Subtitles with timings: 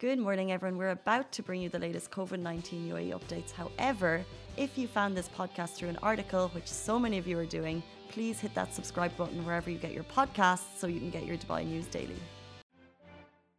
[0.00, 0.78] Good morning, everyone.
[0.78, 3.50] We're about to bring you the latest COVID 19 UAE updates.
[3.52, 4.24] However,
[4.56, 7.82] if you found this podcast through an article, which so many of you are doing,
[8.08, 11.36] please hit that subscribe button wherever you get your podcasts so you can get your
[11.36, 12.16] Dubai news daily.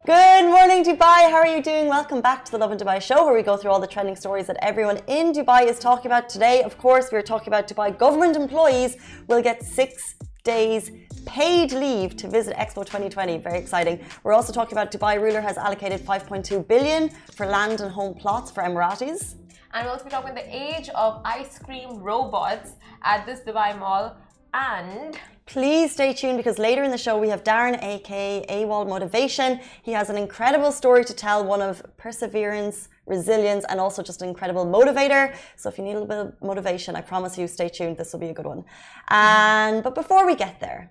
[0.03, 1.29] Good morning, Dubai.
[1.29, 1.85] How are you doing?
[1.87, 4.47] Welcome back to the Lovin Dubai show, where we go through all the trending stories
[4.47, 6.27] that everyone in Dubai is talking about.
[6.27, 8.97] Today, of course, we're talking about Dubai government employees
[9.27, 10.91] will get six days
[11.25, 13.37] paid leave to visit Expo 2020.
[13.37, 13.99] Very exciting.
[14.23, 18.49] We're also talking about Dubai ruler has allocated 5.2 billion for land and home plots
[18.51, 19.35] for Emiratis.
[19.73, 22.71] And we'll also be talking about the age of ice cream robots
[23.03, 24.17] at this Dubai mall.
[24.53, 29.59] And Please stay tuned because later in the show we have Darren, aka AWOL Motivation.
[29.81, 34.29] He has an incredible story to tell, one of perseverance, resilience, and also just an
[34.33, 35.23] incredible motivator.
[35.57, 37.97] So if you need a little bit of motivation, I promise you, stay tuned.
[37.97, 38.63] This will be a good one.
[39.09, 40.81] And but before we get there,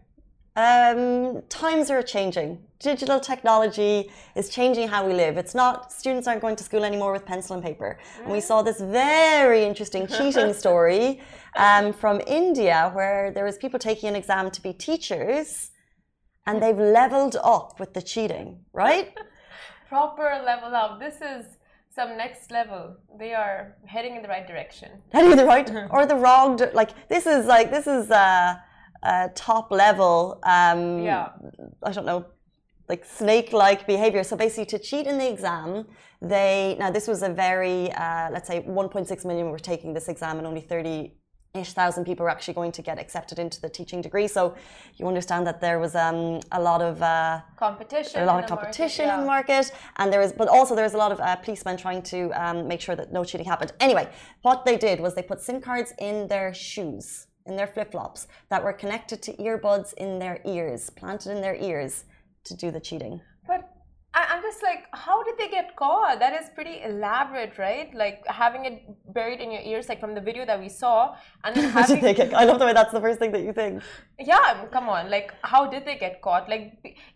[0.66, 2.50] um, times are changing.
[2.90, 5.36] Digital technology is changing how we live.
[5.42, 7.90] It's not students aren't going to school anymore with pencil and paper.
[8.22, 11.20] And we saw this very interesting cheating story
[11.56, 15.70] um, from India where there was people taking an exam to be teachers,
[16.46, 19.08] and they've leveled up with the cheating, right?
[19.90, 21.00] proper level up.
[21.00, 21.44] This is
[21.94, 22.96] some next level.
[23.18, 24.88] They are heading in the right direction.
[25.12, 26.58] Heading in the right or the wrong.
[26.72, 28.54] Like this is like this is uh,
[29.02, 30.40] uh, top level.
[30.42, 31.28] Um, Yeah.
[31.82, 32.26] I don't know,
[32.88, 34.22] like snake-like behavior.
[34.24, 35.86] So basically, to cheat in the exam,
[36.22, 40.38] they now this was a very uh, let's say 1.6 million were taking this exam,
[40.38, 41.12] and only 30
[41.54, 44.28] ish thousand people were actually going to get accepted into the teaching degree.
[44.28, 44.54] So
[44.96, 48.22] you understand that there was um, a lot of uh, Competition.
[48.22, 49.14] a lot of the market, competition yeah.
[49.14, 51.76] in the market, and there was, but also there was a lot of uh, policemen
[51.76, 53.72] trying to um, make sure that no cheating happened.
[53.80, 54.08] Anyway,
[54.42, 58.28] what they did was they put SIM cards in their shoes, in their flip flops,
[58.48, 62.04] that were connected to earbuds in their ears, planted in their ears,
[62.44, 63.20] to do the cheating.
[63.46, 63.68] But
[64.14, 66.18] I'm just like, how did they get caught?
[66.18, 67.94] That is pretty elaborate, right?
[67.94, 68.82] Like having it
[69.14, 72.34] buried in your ears, like from the video that we saw, and then having get-
[72.34, 73.82] I love the way that's the first thing that you think.
[74.18, 76.64] yeah come on like how did they get caught like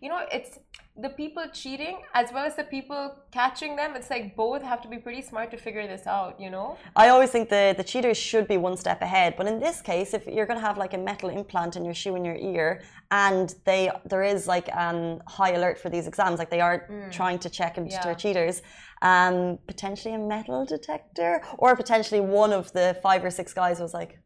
[0.01, 0.57] you know it's
[0.97, 4.87] the people cheating as well as the people catching them it's like both have to
[4.87, 8.17] be pretty smart to figure this out you know I always think the, the cheaters
[8.17, 10.93] should be one step ahead, but in this case, if you're going to have like
[10.93, 15.21] a metal implant in your shoe in your ear, and they there is like um,
[15.27, 17.97] high alert for these exams, like they are trying to check and Yeah.
[18.01, 18.61] deter cheaters,
[19.01, 23.93] um, potentially a metal detector, or potentially one of the five or six guys was
[23.93, 24.19] like,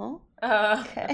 [0.00, 0.16] huh?
[0.48, 1.10] uh, Okay.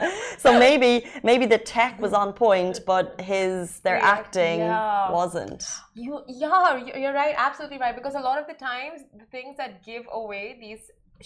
[0.44, 0.92] so maybe
[1.30, 5.10] maybe the tech was on point, but his their React- acting yeah.
[5.20, 5.62] wasn't.
[6.04, 6.12] you
[6.44, 10.04] yeah you're right absolutely right because a lot of the times the things that give
[10.22, 10.82] away these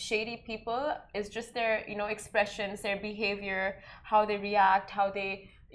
[0.09, 0.83] shady people
[1.19, 3.63] is just their you know expressions their behavior
[4.11, 5.31] how they react how they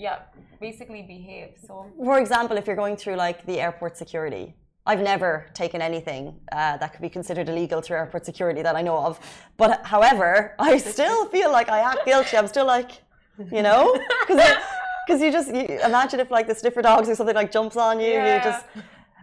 [0.05, 0.17] yeah
[0.67, 1.73] basically behave so
[2.09, 4.45] For example, if you're going through like the airport security,
[4.89, 8.81] I've never taken anything uh, that could be considered illegal through airport security that I
[8.81, 9.19] know of.
[9.55, 12.35] But however, I still feel like I act guilty.
[12.35, 12.93] I'm still like,
[13.51, 13.95] you know,
[14.27, 17.99] because you just you, imagine if like the sniffer dogs or something like jumps on
[17.99, 18.65] you, you just.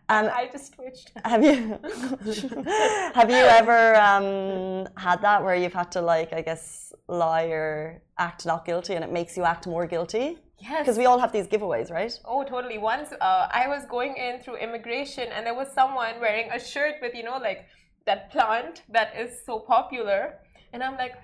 [0.09, 1.81] Um, i just twitched have you
[3.19, 8.01] have you ever um, had that where you've had to like I guess lie or
[8.17, 10.39] act not guilty and it makes you act more guilty?
[10.59, 12.19] Yes Because we all have these giveaways, right?
[12.25, 12.79] Oh, totally.
[12.79, 16.95] Once uh, I was going in through immigration, and there was someone wearing a shirt
[17.03, 17.67] with, you know, like
[18.07, 20.35] that plant that is so popular.
[20.73, 21.15] And I'm like,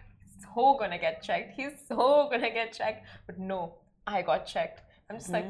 [0.54, 1.52] so gonna get checked.
[1.56, 3.06] He's so gonna get checked.
[3.26, 3.74] But no,
[4.06, 4.82] I got checked.
[5.08, 5.46] I'm just like,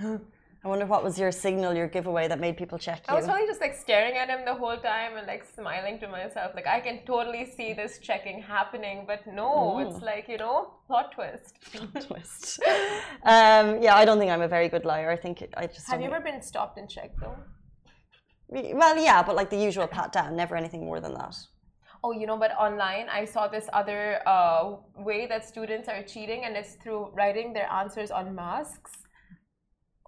[0.62, 3.14] I wonder what was your signal, your giveaway that made people check you.
[3.14, 6.08] I was probably just like staring at him the whole time and like smiling to
[6.08, 6.52] myself.
[6.54, 9.04] Like, I can totally see this checking happening.
[9.06, 11.54] But no, it's like, you know, plot twist.
[11.72, 12.60] Plot twist.
[13.22, 15.10] um, yeah, I don't think I'm a very good liar.
[15.10, 15.88] I think I just.
[15.88, 17.36] Have you ever been stopped and checked though?
[18.48, 21.36] Well, yeah, but like the usual pat down, never anything more than that.
[22.04, 26.44] Oh, you know, but online I saw this other uh, way that students are cheating,
[26.44, 28.92] and it's through writing their answers on masks.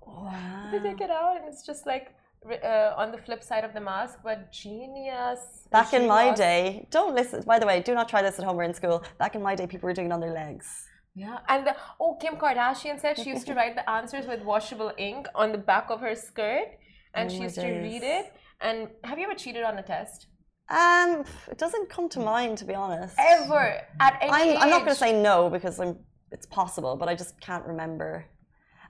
[0.06, 0.68] Wow.
[0.72, 2.14] They take it out, and it's just like
[2.46, 4.18] uh, on the flip side of the mask.
[4.22, 5.68] But genius.
[5.70, 7.42] Back in my day, don't listen.
[7.42, 9.02] By the way, do not try this at home or in school.
[9.18, 10.86] Back in my day, people were doing it on their legs.
[11.14, 14.92] Yeah, and the, oh, Kim Kardashian said she used to write the answers with washable
[14.96, 16.68] ink on the back of her skirt,
[17.14, 18.32] and Oh she used to read it.
[18.62, 20.28] And have you ever cheated on a test?
[20.70, 23.14] Um, it doesn't come to mind to be honest.
[23.18, 25.98] Ever at any I'm, I'm not going to say no because I'm,
[26.30, 28.24] it's possible, but I just can't remember.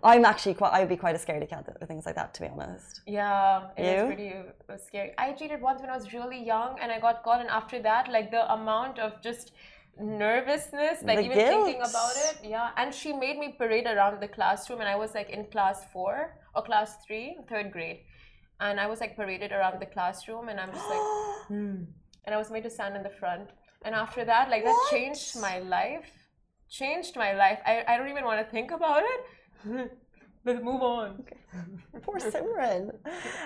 [0.04, 0.72] I'm actually quite.
[0.72, 3.02] I'd be quite a scaredy cat with things like that, to be honest.
[3.06, 4.06] Yeah, it You?
[4.06, 4.32] pretty
[4.68, 5.12] uh, scary.
[5.16, 7.40] I cheated once when I was really young, and I got caught.
[7.40, 9.52] And after that, like the amount of just
[10.00, 12.70] nervousness, like The even thinking about it, yeah.
[12.76, 16.36] And she made me parade around the classroom, and I was like in class four
[16.54, 18.00] or class three, third grade.
[18.60, 21.06] and I was like paraded around the classroom, and I'm just like,
[21.48, 21.76] hmm.
[22.24, 23.50] and I was made to stand in the front.
[23.84, 26.10] And after that, like that changed my life.
[26.70, 27.58] Changed my life.
[27.66, 29.20] I, I don't even want to think about it.
[30.44, 31.22] Let's move on.
[32.02, 32.90] Poor Simran.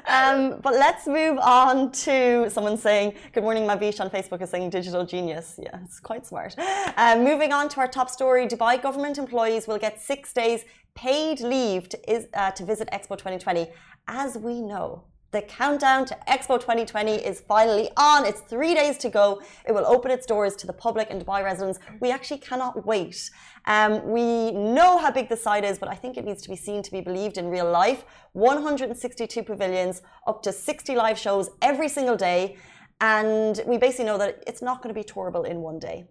[0.08, 4.70] Um, but let's move on to someone saying, Good morning, Mavish on Facebook is saying
[4.70, 5.58] digital genius.
[5.62, 6.56] Yeah, it's quite smart.
[6.96, 10.64] Um, moving on to our top story Dubai government employees will get six days
[10.94, 13.68] paid leave to, is, uh, to visit Expo 2020.
[14.08, 18.24] As we know, the countdown to Expo 2020 is finally on.
[18.24, 19.42] It's three days to go.
[19.66, 21.78] It will open its doors to the public and Dubai residents.
[22.00, 23.30] We actually cannot wait.
[23.66, 26.56] Um, we know how big the site is, but I think it needs to be
[26.56, 28.04] seen to be believed in real life.
[28.32, 32.56] 162 pavilions, up to 60 live shows every single day.
[33.00, 36.06] And we basically know that it's not going to be tourable in one day.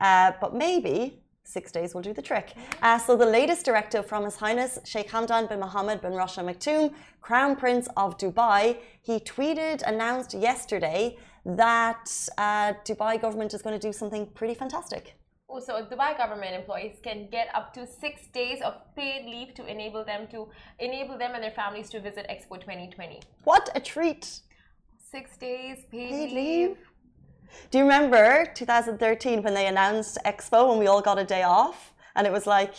[0.00, 1.22] Uh, but maybe
[1.56, 2.48] six days will do the trick.
[2.82, 6.46] Uh, so the latest directive from His Highness Sheikh Hamdan bin Mohammed bin Rashid Al
[6.50, 8.62] Maktoum, Crown Prince of Dubai,
[9.02, 12.06] he tweeted, announced yesterday that
[12.38, 15.14] uh, Dubai government is going to do something pretty fantastic.
[15.48, 20.04] Also, Dubai government employees can get up to six days of paid leave to enable
[20.04, 20.48] them to
[20.78, 23.20] enable them and their families to visit Expo 2020.
[23.44, 24.40] What a treat!
[25.10, 26.68] Six days paid, Paid leave.
[26.68, 26.76] leave.
[27.70, 31.92] Do you remember 2013 when they announced Expo and we all got a day off?
[32.16, 32.74] And it was like,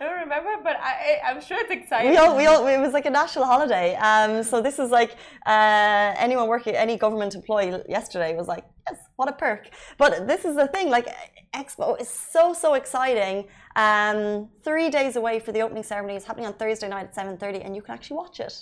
[0.00, 2.10] I don't remember, but I, I'm sure it's exciting.
[2.10, 3.94] we all, we all, it was like a national holiday.
[3.96, 5.10] Um, so this is like
[5.44, 9.68] uh, anyone working, any government employee yesterday was like, yes, what a perk.
[9.98, 11.06] But this is the thing, like
[11.54, 13.48] Expo is so so exciting.
[13.76, 16.14] Um, three days away for the opening ceremony.
[16.16, 18.54] It's happening on Thursday night at 7:30, and you can actually watch it.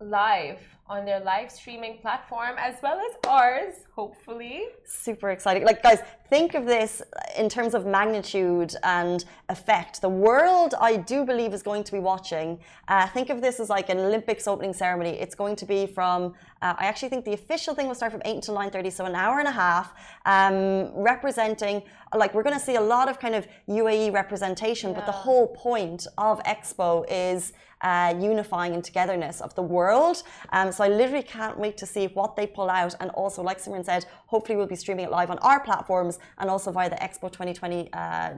[0.00, 4.64] live on their live streaming platform as well as ours, hopefully.
[4.84, 5.64] super exciting.
[5.64, 7.00] Like, guys, think of this
[7.38, 10.00] in terms of magnitude and effect.
[10.02, 12.58] The world, I do believe, is going to be watching.
[12.88, 15.10] Uh, think of this as like an Olympics opening ceremony.
[15.10, 16.34] It's going to be from.
[16.60, 19.04] Uh, I actually think the official thing will start from eight until nine thirty, so
[19.06, 19.94] an hour and a half,
[20.26, 21.82] um, representing.
[22.14, 25.46] Like, we're going to see a lot of kind of UAE representation, but the whole
[25.46, 27.52] point of Expo is.
[27.82, 30.22] Uh, unifying and togetherness of the world.
[30.52, 32.94] Um, so I literally can't wait to see what they pull out.
[33.00, 36.48] And also, like Simran said, hopefully we'll be streaming it live on our platforms and
[36.50, 38.34] also via the Expo 2020 uh,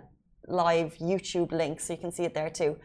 [0.49, 2.77] live YouTube link, so you can see it there too.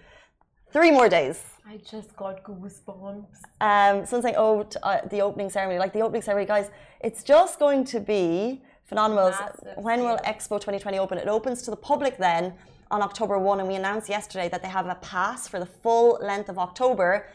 [0.71, 1.41] Three more days.
[1.65, 3.25] I just got goosebumps.
[3.61, 6.69] Um, someone saying, "Oh, t- uh, the opening ceremony, like the opening ceremony, guys,
[7.01, 10.17] it's just going to be phenomenal." Massive When will.
[10.19, 11.17] Expo 2020 open?
[11.17, 12.53] It opens to the public then
[12.91, 16.19] on October 1, and we announced yesterday that they have a pass for the full
[16.21, 17.27] length of October.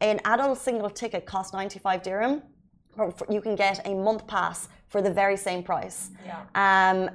[0.00, 2.42] An adult single ticket costs 95 dirham,
[3.30, 6.10] you can get a month pass for the very same price.
[6.24, 6.42] Yeah.
[6.54, 7.10] Um,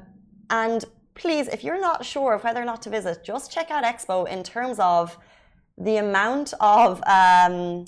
[0.50, 3.84] and please, if you're not sure of whether or not to visit, just check out
[3.84, 5.18] Expo in terms of
[5.78, 7.86] the amount of um,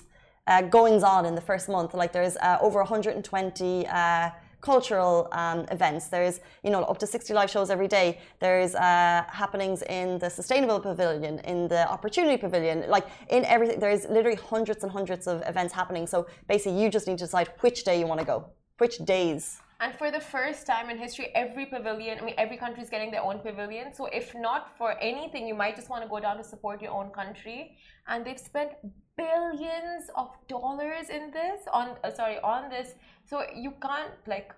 [0.48, 1.94] uh, goings on in the first month.
[1.94, 4.30] Like there's uh, over 120 uh,
[4.64, 6.08] cultural um, events.
[6.08, 8.08] There's you know up to 60 live shows every day.
[8.40, 13.80] There's uh, happenings in the sustainable pavilion, in the opportunity pavilion, like in everything.
[13.80, 16.08] There's literally hundreds and hundreds of events happening.
[16.08, 18.38] So basically, you just need to decide which day you want to go,
[18.78, 19.60] which days.
[19.84, 23.12] And for the first time in history, every pavilion, I mean, every country is getting
[23.12, 23.94] their own pavilion.
[23.94, 26.94] So if not for anything, you might just want to go down to support your
[27.00, 27.78] own country.
[28.08, 28.72] And they've spent
[29.18, 32.94] billions of dollars in this, on uh, sorry, on this.
[33.26, 34.54] So you can't like.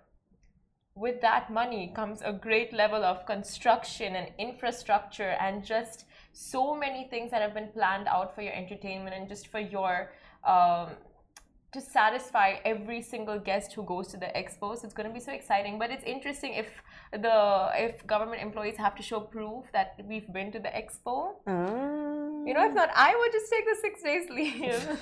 [0.97, 7.07] With that money comes a great level of construction and infrastructure, and just so many
[7.09, 10.12] things that have been planned out for your entertainment and just for your
[10.45, 10.91] um,
[11.74, 14.77] to satisfy every single guest who goes to the expo.
[14.77, 15.77] So it's going to be so exciting.
[15.77, 16.69] But it's interesting if
[17.12, 21.35] the if government employees have to show proof that we've been to the expo.
[22.45, 24.99] You know, if not, I would just take the six days leave.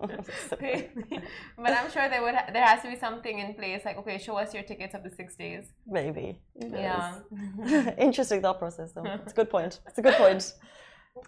[1.58, 4.16] but I'm sure there would ha- there has to be something in place like okay,
[4.18, 5.64] show us your tickets of the six days.
[5.86, 6.38] Maybe.
[6.60, 6.68] Who?
[6.70, 7.18] Yeah.
[7.98, 9.04] Interesting thought process, though.
[9.22, 9.80] It's a good point.
[9.86, 10.54] It's a good point.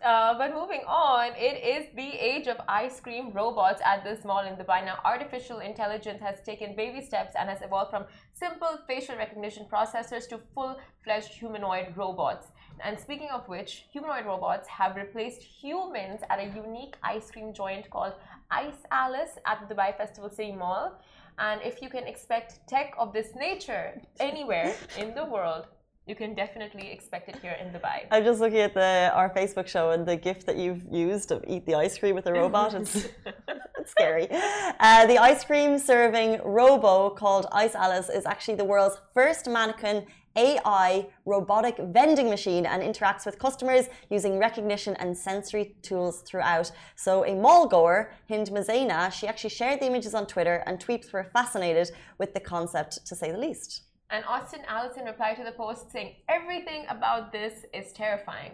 [0.02, 4.44] Uh, but moving on, it is the age of ice cream robots at this mall
[4.46, 4.84] in Dubai.
[4.84, 8.04] Now, artificial intelligence has taken baby steps and has evolved from
[8.34, 12.48] simple facial recognition processors to full fledged humanoid robots.
[12.84, 17.88] And speaking of which, humanoid robots have replaced humans at a unique ice cream joint
[17.90, 18.12] called
[18.50, 21.00] Ice Alice at the Dubai Festival City Mall.
[21.38, 25.66] And if you can expect tech of this nature anywhere in the world,
[26.08, 28.06] you can definitely expect it here in Dubai.
[28.10, 31.44] I'm just looking at the our Facebook show and the gift that you've used of
[31.46, 32.72] eat the ice cream with a robot.
[32.72, 32.94] It's,
[33.78, 34.26] it's scary.
[34.30, 40.06] Uh, the ice cream serving robo called Ice Alice is actually the world's first mannequin
[40.36, 46.70] AI robotic vending machine and interacts with customers using recognition and sensory tools throughout.
[46.96, 51.12] So, a mall goer, Hind Mazaina, she actually shared the images on Twitter, and tweets
[51.12, 53.87] were fascinated with the concept, to say the least.
[54.10, 58.52] And Austin Allison replied to the post saying, Everything about this is terrifying.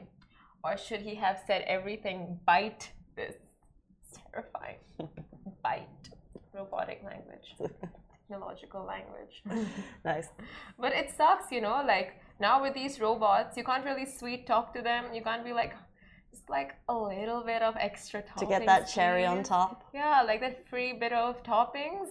[0.65, 3.37] Or should he have said everything bite this?
[4.03, 4.79] It's terrifying.
[5.63, 5.87] bite.
[6.53, 7.55] Robotic language.
[8.29, 9.69] Technological language.
[10.05, 10.29] nice.
[10.79, 14.75] But it sucks, you know, like now with these robots, you can't really sweet talk
[14.75, 15.05] to them.
[15.13, 15.75] You can't be like,
[16.35, 18.41] just like a little bit of extra toppings.
[18.41, 19.85] To get that cherry on top.
[19.95, 22.09] Yeah, like that free bit of toppings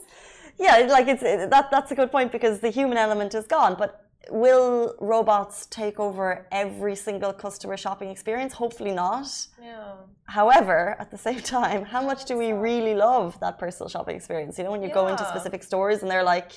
[0.60, 3.76] yeah, like it's that that's a good point because the human element is gone.
[3.78, 8.54] But will robots take over every single customer shopping experience?
[8.54, 9.28] Hopefully not.
[9.62, 9.94] Yeah.
[10.26, 14.58] However, at the same time, how much do we really love that personal shopping experience?
[14.58, 14.94] You know, when you yeah.
[14.94, 16.52] go into specific stores and they're like,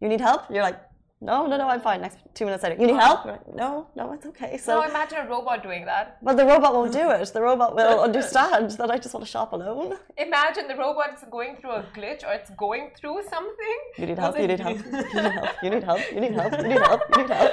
[0.00, 0.80] "You need help," you're like,
[1.20, 2.02] no, no, no, I'm fine.
[2.02, 3.24] Next two minutes later, you need help?
[3.54, 4.58] No, no, it's okay.
[4.58, 6.18] So no, imagine a robot doing that.
[6.22, 7.32] But the robot won't do it.
[7.32, 9.96] The robot will understand that I just want to shop alone.
[10.18, 13.78] Imagine the robot is going through a glitch or it's going through something.
[13.96, 14.38] You need help.
[14.38, 14.76] You need help.
[14.76, 15.62] You need help.
[15.62, 16.00] You need help.
[16.12, 16.52] You need help.
[16.52, 17.02] You need help.
[17.10, 17.52] You need help.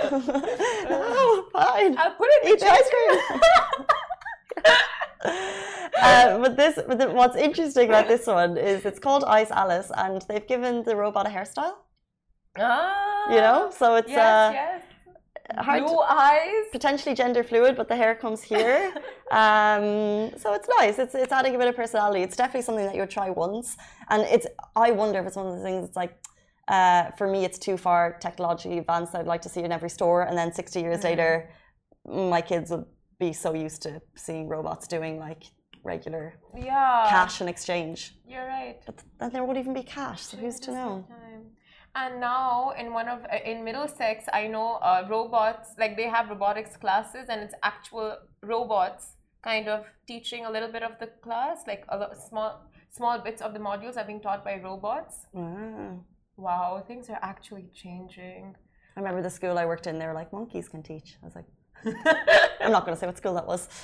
[0.89, 1.97] oh, fine.
[1.97, 2.49] I'll put it.
[2.49, 3.41] Eat the ice cream.
[6.01, 9.89] uh, but this, but the, what's interesting about this one is it's called Ice Alice,
[9.95, 11.75] and they've given the robot a hairstyle.
[12.57, 14.83] Ah, you know, so it's yes, uh, yes.
[15.65, 18.93] hard blue to, eyes, potentially gender fluid, but the hair comes here.
[19.31, 20.99] um, so it's nice.
[20.99, 22.21] It's it's adding a bit of personality.
[22.21, 23.77] It's definitely something that you would try once,
[24.09, 24.47] and it's.
[24.75, 25.87] I wonder if it's one of the things.
[25.87, 26.17] It's like.
[26.65, 29.13] Uh, for me, it's too far technologically advanced.
[29.13, 31.03] I'd like to see it in every store, and then 60 years mm.
[31.03, 31.49] later,
[32.05, 32.85] my kids would
[33.19, 35.43] be so used to seeing robots doing like
[35.83, 37.05] regular yeah.
[37.09, 38.15] cash and exchange.
[38.25, 38.77] You're right.
[38.85, 41.05] But then there won't even be cash, so who's to know?
[41.09, 41.32] Time.
[41.95, 46.29] And now in one of uh, in Middlesex, I know uh, robots like they have
[46.29, 51.57] robotics classes, and it's actual robots kind of teaching a little bit of the class,
[51.67, 55.27] like a lot, small small bits of the modules are being taught by robots.
[55.33, 56.03] Wow.
[56.35, 58.55] Wow, things are actually changing.
[58.95, 59.99] I remember the school I worked in.
[59.99, 61.17] They were like monkeys can teach.
[61.21, 61.45] I was like.
[62.61, 63.67] I'm not going to say what school that was.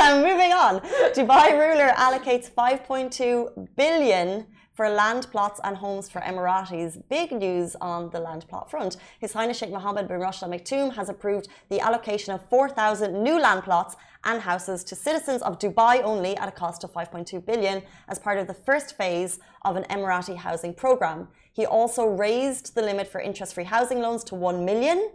[0.00, 0.80] Um, moving on,
[1.14, 4.46] Dubai ruler allocates 5.2 billion
[4.80, 7.02] for land plots and homes for Emiratis.
[7.10, 8.96] Big news on the land plot front.
[9.18, 13.38] His Highness Sheikh Mohammed bin Rashid Al Maktoum has approved the allocation of 4,000 new
[13.38, 17.82] land plots and houses to citizens of Dubai only at a cost of 5.2 billion
[18.08, 21.28] as part of the first phase of an Emirati housing program.
[21.52, 25.10] He also raised the limit for interest-free housing loans to 1 million.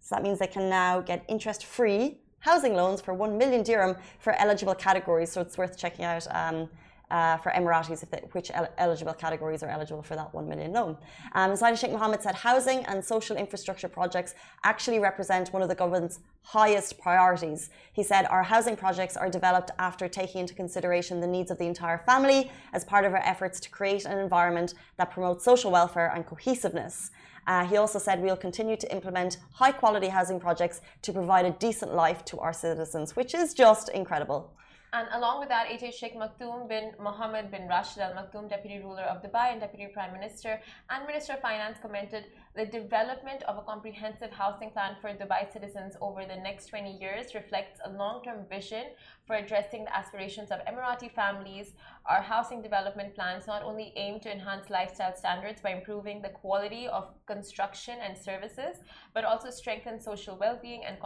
[0.00, 4.34] So that means they can now get interest-free housing loans for 1 million dirham for
[4.34, 5.32] eligible categories.
[5.32, 6.26] So it's worth checking out.
[6.30, 6.68] Um,
[7.10, 10.96] uh, for Emiratis, they, which el eligible categories are eligible for that 1 million loan.
[11.34, 14.34] Um, Sheikh Mohammed said housing and social infrastructure projects
[14.64, 17.70] actually represent one of the government's highest priorities.
[17.92, 21.66] He said, Our housing projects are developed after taking into consideration the needs of the
[21.66, 26.12] entire family as part of our efforts to create an environment that promotes social welfare
[26.14, 27.10] and cohesiveness.
[27.46, 31.52] Uh, he also said we'll continue to implement high quality housing projects to provide a
[31.52, 34.52] decent life to our citizens, which is just incredible.
[34.96, 39.02] And along with that, HH Sheikh Maktoum bin Mohammed bin Rashid Al Maktoum, Deputy Ruler
[39.02, 42.24] of Dubai and Deputy Prime Minister and Minister of Finance, commented
[42.54, 47.34] the development of a comprehensive housing plan for Dubai citizens over the next 20 years
[47.34, 48.84] reflects a long term vision
[49.26, 51.74] for addressing the aspirations of Emirati families.
[52.06, 56.88] Our housing development plans not only aim to enhance lifestyle standards by improving the quality
[56.88, 58.78] of construction and services,
[59.12, 60.96] but also strengthen social well being and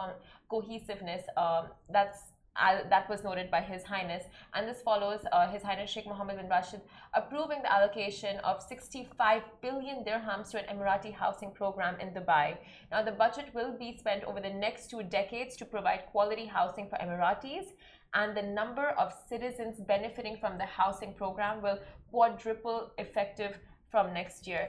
[0.47, 1.23] cohesiveness.
[1.35, 4.25] Um, that's uh, that was noted by His Highness.
[4.53, 6.81] And this follows uh, His Highness Sheikh Mohammed bin Rashid
[7.13, 12.57] approving the allocation of 65 billion dirhams to an Emirati housing program in Dubai.
[12.91, 16.87] Now, the budget will be spent over the next two decades to provide quality housing
[16.89, 17.67] for Emiratis.
[18.13, 21.79] And the number of citizens benefiting from the housing program will
[22.11, 23.57] quadruple effective
[23.89, 24.67] from next year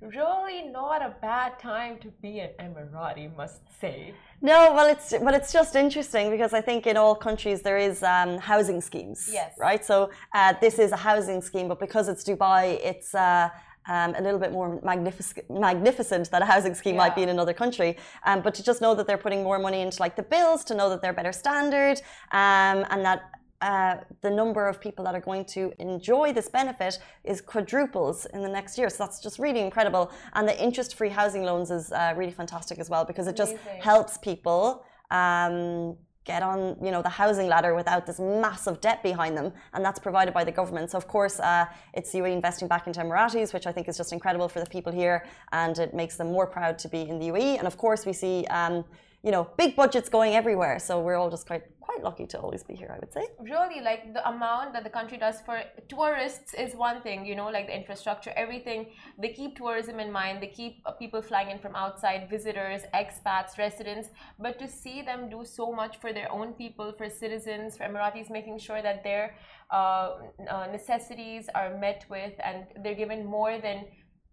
[0.00, 4.14] really not a bad time to be an Emirati, must say.
[4.40, 8.02] No, well, it's but it's just interesting because I think in all countries there is
[8.02, 9.28] um, housing schemes.
[9.30, 9.54] Yes.
[9.58, 9.84] Right.
[9.84, 13.14] So uh, this is a housing scheme, but because it's Dubai, it's.
[13.14, 13.50] Uh,
[13.88, 17.00] um, a little bit more magnific- magnificent that a housing scheme yeah.
[17.00, 17.96] might be in another country.
[18.24, 20.74] Um, but to just know that they're putting more money into like the bills, to
[20.74, 21.98] know that they're better standard,
[22.30, 26.98] um, and that uh, the number of people that are going to enjoy this benefit
[27.24, 28.88] is quadruples in the next year.
[28.88, 30.10] So that's just really incredible.
[30.34, 33.52] And the interest free housing loans is uh, really fantastic as well because it just
[33.52, 33.82] Amazing.
[33.82, 34.84] helps people.
[35.10, 39.82] Um, get on you know the housing ladder without this massive debt behind them and
[39.82, 41.64] that's provided by the government so of course uh,
[41.94, 44.92] it's UAE investing back into Emiratis which I think is just incredible for the people
[44.92, 48.04] here and it makes them more proud to be in the UAE and of course
[48.04, 48.84] we see um,
[49.22, 52.62] you know big budgets going everywhere so we're all just quite quite lucky to always
[52.62, 53.24] be here, I would say.
[53.40, 55.56] Really, like the amount that the country does for
[55.88, 58.80] tourists is one thing, you know, like the infrastructure, everything.
[59.22, 63.58] They keep tourism in mind, they keep uh, people flying in from outside, visitors, expats,
[63.58, 64.08] residents.
[64.38, 68.30] But to see them do so much for their own people, for citizens, for Emiratis,
[68.30, 69.34] making sure that their
[69.70, 70.10] uh,
[70.48, 73.78] uh, necessities are met with and they're given more than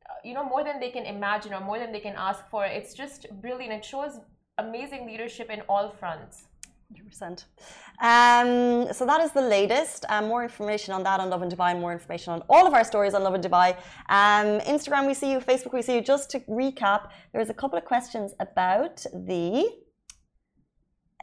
[0.09, 2.65] uh, you know more than they can imagine or more than they can ask for
[2.65, 4.13] it's just brilliant it shows
[4.57, 6.47] amazing leadership in all fronts
[6.93, 7.45] 100%.
[8.01, 10.05] Um, so that is the latest.
[10.09, 13.13] Um, more information on that on Lovin Dubai, more information on all of our stories
[13.13, 13.75] on Lovin Dubai.
[14.09, 15.39] Um, Instagram, we see you.
[15.39, 16.01] Facebook, we see you.
[16.01, 19.67] Just to recap, there's a couple of questions about the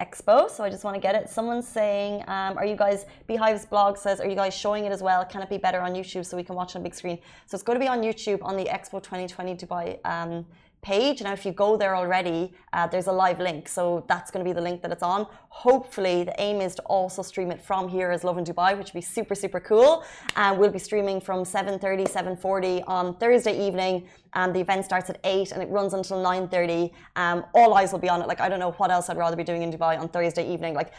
[0.02, 0.50] expo.
[0.50, 1.30] So I just want to get it.
[1.30, 5.02] Someone's saying, um, are you guys, Beehive's blog says, are you guys showing it as
[5.02, 5.25] well?
[5.25, 7.18] Can it be better on YouTube so we can watch on big screen?
[7.47, 10.44] So it's going to be on YouTube on the Expo 2020 Dubai um,
[10.85, 11.23] page.
[11.23, 13.69] Now, if you go there already, uh, there's a live link.
[13.69, 15.26] So that's going to be the link that it's on.
[15.49, 19.00] Hopefully, the aim is to also stream it from here as Lovin Dubai, which would
[19.03, 20.05] be super, super cool.
[20.37, 24.07] Uh, we'll be streaming from 7.30, 7.40 on Thursday evening.
[24.35, 26.93] And the event starts at 8 and it runs until 9.30.
[27.17, 28.29] Um, all eyes will be on it.
[28.29, 30.75] Like, I don't know what else I'd rather be doing in Dubai on Thursday evening.
[30.75, 30.93] Like,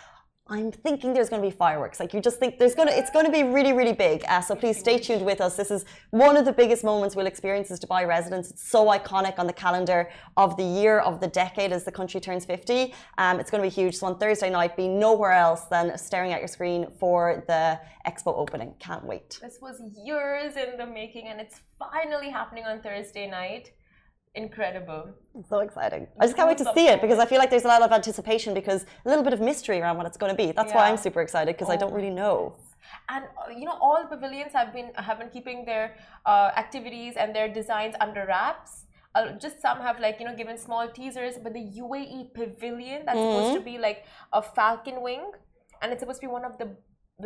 [0.48, 2.00] I'm thinking there's going to be fireworks.
[2.00, 4.24] Like you just think there's going to, it's going to be really, really big.
[4.28, 5.56] Uh, so please stay tuned with us.
[5.56, 8.52] This is one of the biggest moments we'll experience as Dubai residents.
[8.52, 12.22] It's so iconic on the calendar of the year of the decade as the country
[12.22, 12.94] turns 50.
[13.18, 13.96] Um, it's going to be huge.
[13.96, 18.38] So on Thursday night, be nowhere else than staring at your screen for the expo
[18.38, 18.75] opening.
[18.78, 19.40] Can't wait.
[19.42, 23.72] This was years in the making, and it's finally happening on Thursday night
[24.36, 25.10] incredible.
[25.50, 26.08] So exciting.
[26.20, 27.92] I just can't wait to see it because I feel like there's a lot of
[27.92, 30.51] anticipation because a little bit of mystery around what it's going to be.
[30.51, 30.77] That's yeah.
[30.77, 31.74] why I'm super excited because oh.
[31.74, 32.56] I don't really know.
[33.10, 37.36] And uh, you know, all pavilions have been have been keeping their uh, activities and
[37.36, 38.86] their designs under wraps.
[39.15, 43.18] Uh, just some have like you know given small teasers, but the UAE pavilion that's
[43.18, 43.36] mm -hmm.
[43.36, 44.00] supposed to be like
[44.39, 45.24] a falcon wing,
[45.82, 46.68] and it's supposed to be one of the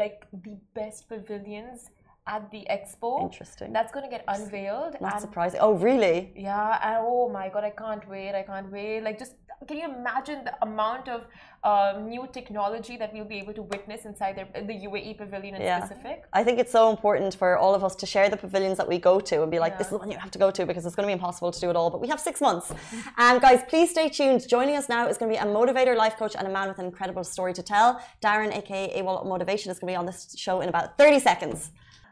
[0.02, 1.90] like the best pavilions
[2.36, 3.22] at the expo.
[3.22, 3.74] Interesting.
[3.74, 4.94] That's going to get unveiled.
[5.02, 5.60] Not surprising.
[5.62, 6.32] Oh, really?
[6.36, 6.80] Yeah.
[6.88, 8.34] And oh my God, I can't wait.
[8.42, 9.02] I can't wait.
[9.02, 9.34] Like, just
[9.68, 11.28] can you imagine the amount of
[11.64, 15.62] uh, new technology that we'll be able to witness inside the, the UAE pavilion in
[15.62, 15.86] yeah.
[15.86, 16.24] specific?
[16.32, 18.98] I think it's so important for all of us to share the pavilions that we
[19.00, 19.78] go to and be like, yeah.
[19.80, 21.52] this is the one you have to go to because it's going to be impossible
[21.52, 21.90] to do it all.
[21.90, 22.72] But we have six months.
[23.18, 24.48] and guys, please stay tuned.
[24.48, 26.80] Joining us now is going to be a motivator, life coach, and a man with
[26.80, 28.02] an incredible story to tell.
[28.22, 31.72] Darren, aka AWOL Motivation, is going to be on this show in about 30 seconds.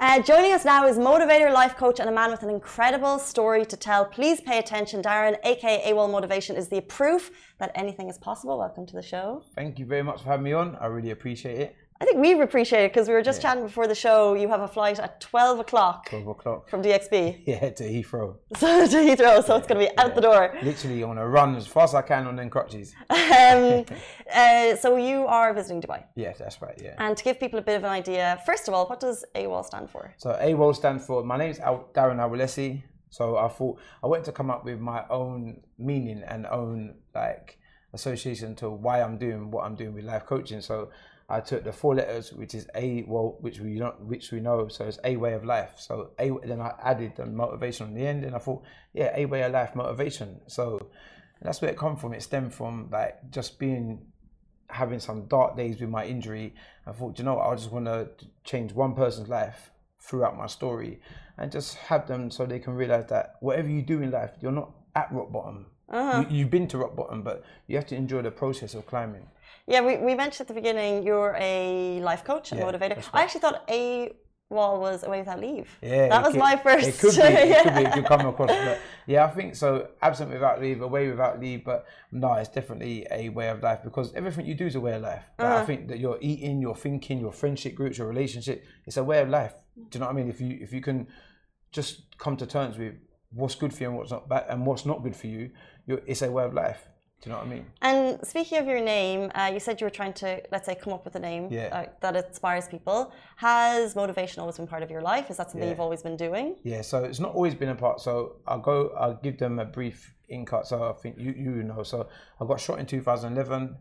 [0.00, 3.66] Uh, joining us now is motivator, life coach, and a man with an incredible story
[3.66, 4.04] to tell.
[4.04, 5.02] Please pay attention.
[5.02, 8.56] Darren, aka AWOL Motivation, is the proof that anything is possible.
[8.56, 9.42] Welcome to the show.
[9.56, 10.76] Thank you very much for having me on.
[10.76, 11.76] I really appreciate it.
[12.00, 13.50] I think we appreciate it because we were just yeah.
[13.50, 14.34] chatting before the show.
[14.34, 16.08] You have a flight at 12 o'clock.
[16.10, 16.68] 12 o'clock.
[16.68, 17.42] From DXB.
[17.48, 18.36] Yeah, to Heathrow.
[18.56, 20.56] So to Heathrow, so yeah, it's going to be out the door.
[20.62, 22.94] Literally on a run as fast as I can on them crutches.
[23.28, 23.84] Um,
[24.34, 26.02] uh, so you are visiting Dubai.
[26.16, 26.94] Yeah, that's right, yeah.
[26.98, 29.64] And to give people a bit of an idea, first of all, what does AWOL
[29.64, 30.14] stand for?
[30.16, 32.82] So AWOL stands for, my name's Darren Awolesi.
[33.10, 37.58] So I thought, I wanted to come up with my own meaning and own like
[37.92, 40.60] association to why I'm doing what I'm doing with life coaching.
[40.60, 40.90] So
[41.30, 44.68] I took the four letters, which is A, well, which we not, which we know,
[44.68, 45.72] so it's A way of life.
[45.76, 48.62] So A, then I added the motivation on the end, and I thought,
[48.94, 50.40] yeah, A way of life motivation.
[50.46, 50.88] So
[51.42, 52.14] that's where it come from.
[52.14, 54.06] It stemmed from like just being
[54.70, 56.54] having some dark days with my injury.
[56.86, 58.08] I thought, you know, what, I just want to
[58.44, 61.00] change one person's life throughout my story,
[61.36, 64.52] and just have them so they can realize that whatever you do in life, you're
[64.52, 65.66] not at rock bottom.
[65.90, 66.24] Uh-huh.
[66.28, 69.26] You, you've been to rock bottom, but you have to enjoy the process of climbing.
[69.68, 72.96] Yeah, we, we mentioned at the beginning you're a life coach and yeah, motivator.
[72.96, 73.10] Right.
[73.12, 74.14] I actually thought a
[74.48, 75.68] wall was away without leave.
[75.82, 76.88] Yeah, that was could, my first.
[76.88, 77.20] It could be.
[77.20, 77.62] It yeah.
[77.64, 77.82] could be.
[77.82, 78.48] It could come across.
[78.48, 79.88] But yeah, I think so.
[80.00, 81.66] Absent without leave, away without leave.
[81.66, 84.94] But no, it's definitely a way of life because everything you do is a way
[84.94, 85.24] of life.
[85.38, 85.56] uh-huh.
[85.56, 88.64] I think that you're eating, you're thinking, your friendship groups, your relationship.
[88.86, 89.52] It's a way of life.
[89.76, 90.30] Do you know what I mean?
[90.30, 91.08] If you if you can
[91.72, 92.94] just come to terms with
[93.32, 95.50] what's good for you and what's not bad and what's not good for you,
[95.86, 96.88] it's a way of life
[97.20, 97.66] Do you know what I mean?
[97.82, 100.92] And speaking of your name, uh, you said you were trying to, let's say, come
[100.92, 101.68] up with a name Yeah.
[101.72, 103.12] uh, that inspires people.
[103.36, 105.28] Has motivation always been part of your life?
[105.28, 105.70] Is that something Yeah.
[105.70, 106.56] you've always been doing?
[106.62, 108.00] Yeah, so it's not always been a part.
[108.00, 110.68] So I'll go, I'll give them a brief in cut.
[110.68, 111.82] So I think you you know.
[111.82, 112.08] So
[112.40, 113.76] I got shot in 2011,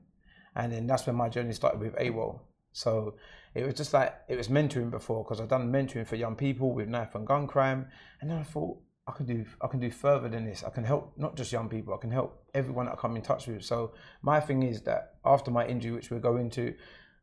[0.55, 2.39] and then that's when my journey started with AWOL.
[2.71, 3.15] So
[3.53, 6.73] it was just like it was mentoring before because I've done mentoring for young people
[6.73, 7.87] with knife and gun crime,
[8.21, 10.63] and then I thought I can do I can do further than this.
[10.63, 11.93] I can help not just young people.
[11.93, 13.63] I can help everyone that I come in touch with.
[13.63, 16.73] So my thing is that after my injury, which we're going to,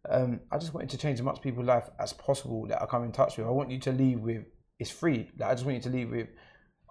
[0.08, 3.04] um, I just wanted to change as much people's life as possible that I come
[3.04, 3.46] in touch with.
[3.46, 4.44] I want you to leave with
[4.78, 5.30] it's free.
[5.38, 6.28] Like, I just want you to leave with,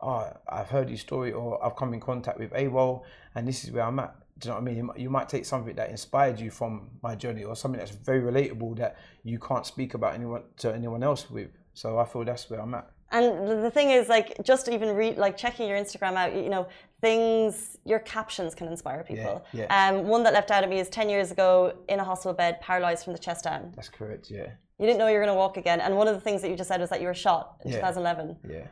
[0.01, 3.01] oh, I've heard your story or I've come in contact with AWOL
[3.35, 4.15] and this is where I'm at.
[4.39, 4.89] Do you know what I mean?
[4.97, 8.77] You might take something that inspired you from my journey or something that's very relatable
[8.77, 11.49] that you can't speak about anyone to anyone else with.
[11.73, 12.89] So I feel that's where I'm at.
[13.13, 16.67] And the- thing is, like, just even read, like, checking your Instagram out, you know,
[16.99, 19.45] things, your captions can inspire people.
[19.53, 19.65] yeah.
[19.69, 22.59] Um, one that left out of me is 10 years ago in a hospital bed,
[22.61, 23.71] paralyzed from the chest down.
[23.75, 24.29] That's correct.
[24.31, 24.47] Yeah.
[24.79, 25.79] You didn't know you were going to walk again.
[25.79, 27.71] And one of the things that you just said was that you were shot in
[27.71, 27.77] Yeah.
[27.77, 28.37] 2011.
[28.49, 28.67] Yeah.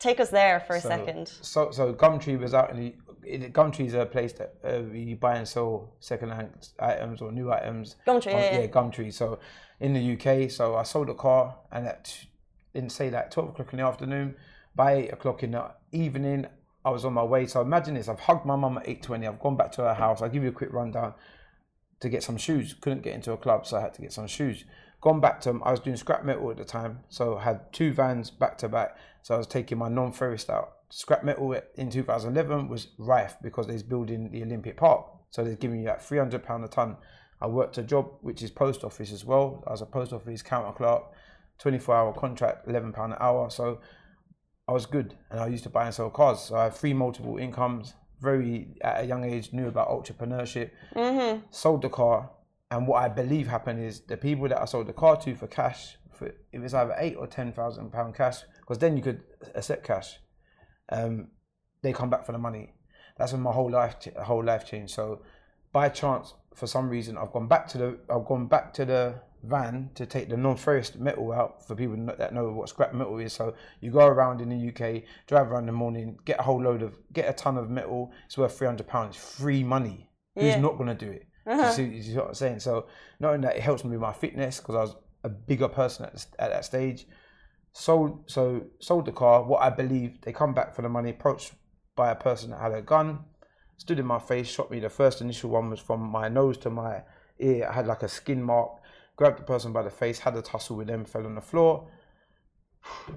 [0.00, 1.28] Take us there for a So- second.
[1.42, 2.94] So, so Gumtree was out in the.
[3.24, 7.52] in- Gumtree is a place that uh, we buy and sell second-hand items or new
[7.52, 7.94] items.
[8.04, 8.60] Gumtree, on- yeah, yeah.
[8.62, 9.12] yeah, Gumtree.
[9.12, 9.38] So,
[9.78, 12.16] in the UK, so I sold a car, and at
[12.74, 14.34] in say like twelve o'clock in the afternoon,
[14.74, 16.46] by eight o'clock in the evening,
[16.84, 17.46] I was on my way.
[17.46, 19.26] So imagine this: I've hugged my mum at eight twenty.
[19.26, 20.22] I've gone back to her house.
[20.22, 21.14] I'll give you a quick rundown
[22.00, 22.74] to get some shoes.
[22.80, 24.64] Couldn't get into a club, so I had to get some shoes.
[25.00, 27.72] Gone back to, them, I was doing scrap metal at the time, so I had
[27.72, 28.96] two vans back to back.
[29.22, 30.74] So I was taking my non-ferrous out.
[30.90, 35.80] Scrap metal in 2011 was rife because they're building the Olympic Park, so they're giving
[35.80, 36.96] you like 300 pound a ton.
[37.40, 39.64] I worked a job which is post office as well.
[39.66, 41.02] I was a post office counter clerk,
[41.58, 43.50] 24 hour contract, 11 pound an hour.
[43.50, 43.80] So
[44.68, 46.40] I was good, and I used to buy and sell cars.
[46.40, 47.94] So I had three multiple incomes.
[48.20, 50.70] Very at a young age, knew about entrepreneurship.
[51.50, 52.30] Sold the car,
[52.70, 55.48] and what I believe happened is the people that I sold the car to for
[55.48, 59.22] cash, for it was either eight or ten thousand pound cash, because then you could
[59.54, 60.18] accept cash.
[60.88, 61.28] Um,
[61.82, 62.72] they come back for the money.
[63.18, 64.94] That's when my whole life, whole life changed.
[64.94, 65.22] So,
[65.72, 69.20] by chance, for some reason, I've gone back to the, I've gone back to the
[69.42, 73.32] van to take the non-ferrous metal out for people that know what scrap metal is.
[73.32, 76.62] So you go around in the UK, drive around in the morning, get a whole
[76.62, 78.12] load of, get a ton of metal.
[78.26, 80.08] It's worth three hundred pounds, free money.
[80.34, 80.54] Yeah.
[80.54, 81.26] Who's not going to do it?
[81.46, 81.72] You, uh-huh.
[81.72, 82.60] see, you see what I'm saying?
[82.60, 82.86] So
[83.20, 86.26] knowing that it helps me with my fitness because I was a bigger person at,
[86.38, 87.06] at that stage.
[87.74, 89.44] Sold so sold the car.
[89.44, 91.10] What I believe they come back for the money.
[91.10, 91.52] Approached
[91.96, 93.20] by a person that had a gun,
[93.76, 94.78] stood in my face, shot me.
[94.78, 97.02] The first initial one was from my nose to my
[97.38, 97.68] ear.
[97.68, 98.81] I had like a skin mark.
[99.16, 101.88] Grabbed the person by the face, had a tussle with them, fell on the floor.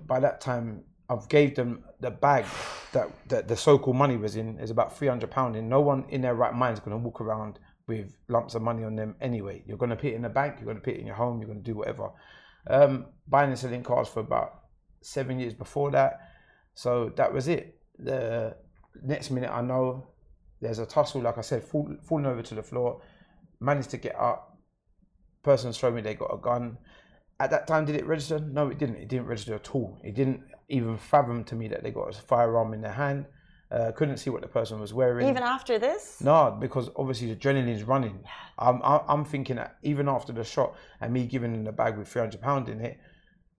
[0.06, 2.46] By that time, I've gave them the bag
[2.92, 5.56] that, that the so-called money was in is about three hundred pound.
[5.56, 8.62] And no one in their right mind is going to walk around with lumps of
[8.62, 9.64] money on them anyway.
[9.68, 10.56] You're going to put it in the bank.
[10.58, 11.40] You're going to put it in your home.
[11.40, 12.10] You're going to do whatever.
[12.68, 14.62] Um, buying and selling cars for about
[15.02, 16.20] seven years before that.
[16.74, 17.80] So that was it.
[18.00, 18.58] The
[19.04, 20.08] next minute, I know
[20.60, 21.22] there's a tussle.
[21.22, 23.02] Like I said, fall, falling over to the floor.
[23.60, 24.55] Managed to get up.
[25.46, 26.76] Person showed me they got a gun.
[27.40, 28.40] At that time, did it register?
[28.40, 28.96] No, it didn't.
[28.96, 29.96] It didn't register at all.
[30.04, 33.28] It didn't even fathom to me that they got a firearm in their hand.
[33.70, 35.30] Uh, couldn't see what the person was wearing.
[35.30, 36.20] Even after this?
[36.20, 38.24] No, because obviously the adrenaline's running.
[38.58, 41.96] I'm, I'm I'm thinking that even after the shot and me giving them the bag
[41.96, 42.98] with 300 pound in it,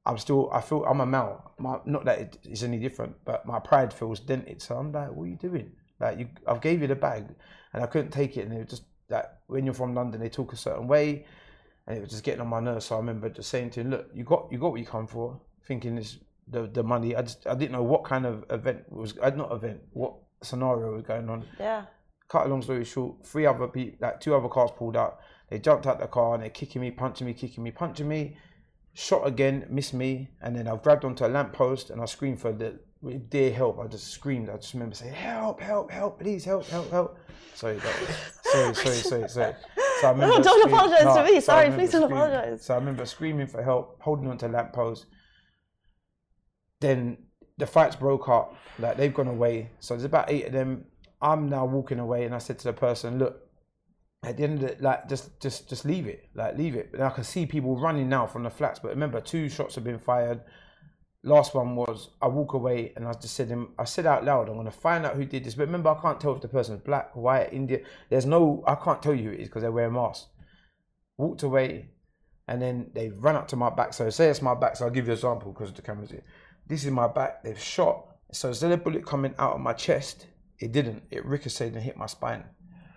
[0.05, 1.53] I'm still I feel I'm a male.
[1.59, 4.61] My, not that it's any different, but my pride feels dented.
[4.61, 5.71] So I'm like, what are you doing?
[6.01, 7.27] Like you, I've gave you the bag,
[7.73, 10.29] and I couldn't take it, and it was just like when you're from London, they
[10.29, 11.27] talk a certain way,
[11.87, 12.87] and it was just getting on my nerves.
[12.87, 15.07] So I remember just saying to him, look, you got you got what you come
[15.07, 15.41] for.
[15.67, 16.19] Thinking this
[16.49, 17.17] the the money.
[17.17, 20.93] I just I didn't know what kind of event was uh, not event what scenario
[20.95, 21.87] was going on Yeah.
[22.29, 25.19] cut a long story short, three other people, like two other cars pulled out.
[25.49, 28.37] They jumped out the car and they're kicking me, punching me, kicking me, punching me.
[28.95, 32.53] Shot again, missed me, and then I've grabbed onto a lamppost and I screamed for
[32.53, 32.79] the
[33.29, 33.79] dear help.
[33.79, 34.49] I just screamed.
[34.49, 35.61] I just remember saying, "Help!
[35.61, 35.91] Help!
[35.91, 36.19] Help!
[36.21, 36.67] Please help!
[36.69, 36.91] Help!
[36.91, 37.19] Help!"
[37.55, 38.17] Sorry, that was,
[38.53, 39.55] sorry, sorry, sorry, sorry.
[40.01, 41.31] So I remember don't scream- apologise to me.
[41.33, 42.65] so I Sorry, remember please don't screaming- apologise.
[42.67, 45.07] So I remember screaming for help, holding onto lamppost.
[46.81, 47.19] Then
[47.59, 48.55] the fights broke up.
[48.79, 49.71] Like they've gone away.
[49.81, 50.85] So there's about eight of them.
[51.23, 53.41] I'm now walking away, and I said to the person, "Look,
[54.23, 57.03] at the end of it, like just just just leave it, like leave it." And
[57.03, 58.79] I can see people running now from the flats.
[58.81, 60.43] But remember, two shots have been fired.
[61.27, 63.71] Last one was I walk away and I just said him.
[63.77, 66.21] I said out loud, "I'm gonna find out who did this." But remember, I can't
[66.21, 67.83] tell if the person's black, white, Indian.
[68.09, 70.29] There's no, I can't tell you who it is because they wear masks.
[71.19, 71.91] Walked away,
[72.47, 73.93] and then they run up to my back.
[73.93, 74.77] So say it's my back.
[74.77, 76.23] So I'll give you an example because the camera's here.
[76.69, 77.43] This is my back.
[77.43, 78.07] They've shot.
[78.31, 80.29] So instead of bullet coming out of my chest,
[80.61, 81.03] it didn't.
[81.11, 82.45] It ricocheted and hit my spine.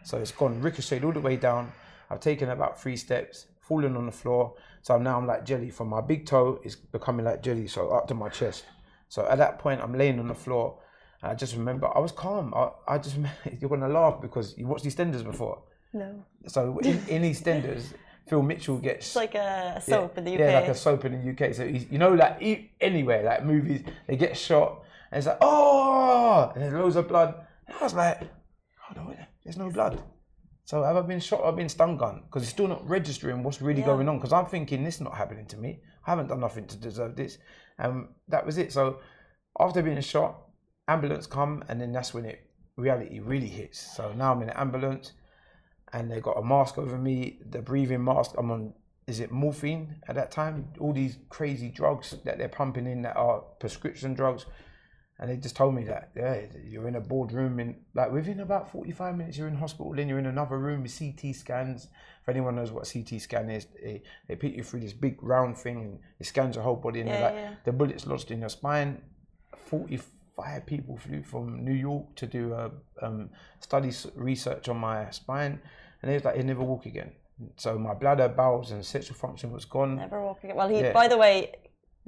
[0.03, 1.71] So it's gone ricocheted all the way down.
[2.11, 4.55] I've taken about three steps, fallen on the floor.
[4.81, 5.69] So now I'm like jelly.
[5.69, 7.67] From my big toe, it's becoming like jelly.
[7.67, 8.65] So up to my chest.
[9.07, 10.79] So at that point, I'm laying on the floor.
[11.21, 12.53] And I just remember I was calm.
[12.55, 13.15] I, I just
[13.59, 15.61] you're gonna laugh because you watched EastEnders before.
[15.93, 16.23] No.
[16.47, 17.93] So in, in EastEnders,
[18.27, 20.39] Phil Mitchell gets It's like a soap in the UK.
[20.39, 21.53] yeah, like a soap in the UK.
[21.53, 25.39] So he's, you know, like e- anywhere, like movies, they get shot, and it's like,
[25.41, 27.33] oh, and there's loads of blood.
[27.67, 28.19] And I was like,
[28.79, 30.01] hold on, there's no blood.
[30.69, 31.39] So have I been shot?
[31.41, 33.87] or been stun gun because it's still not registering what's really Yeah.
[33.87, 34.17] going on.
[34.17, 35.81] Because I'm thinking this is not happening to me.
[36.05, 37.39] I haven't done nothing to deserve this,
[37.79, 38.71] and that was it.
[38.71, 38.99] So
[39.59, 40.31] after being shot,
[40.87, 42.39] ambulance come, and then that's when it
[42.77, 43.79] reality really hits.
[43.79, 45.13] So now I'm in an ambulance
[45.91, 48.35] and they got a mask over me, the breathing mask.
[48.37, 48.75] I'm on,
[49.07, 50.71] is it morphine at that time?
[50.79, 54.45] All these crazy drugs that they're pumping in that are prescription drugs.
[55.19, 58.71] And they just told me that, yeah, you're in a boardroom in, like within about
[58.71, 61.87] 45 minutes, you're in hospital, then you're in another room with CT scans.
[62.21, 65.21] If anyone knows what a CT scan is, they, they put you through this big
[65.21, 67.53] round thing and it scans your whole body and Yeah, they're like, yeah.
[67.65, 69.01] the bullet's lodged in your spine.
[69.65, 73.29] 45 people flew from New York to do a um,
[73.59, 75.59] study research on my spine,
[76.01, 77.11] and they was like, "He'll never walk again."
[77.57, 79.95] So my bladder, bowels, and sexual function was gone.
[79.97, 80.55] Never walk again.
[80.55, 80.93] Well, he, Yeah.
[80.93, 81.51] by the way,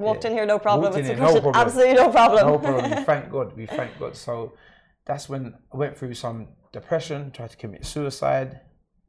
[0.01, 0.31] walked Yeah.
[0.31, 0.93] in here no problem.
[0.93, 1.55] It's a here, no problem.
[1.55, 2.47] absolutely no problem.
[2.47, 2.91] No problem.
[2.91, 3.55] We thank God.
[3.55, 4.15] We thank God.
[4.15, 4.53] So
[5.05, 8.61] that's when I went through some depression, tried to commit suicide.